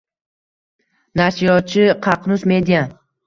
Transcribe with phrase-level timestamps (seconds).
[1.21, 2.81] Nashriyotchi: Qaqnus Media